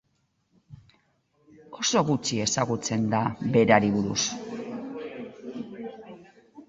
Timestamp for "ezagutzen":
2.45-3.05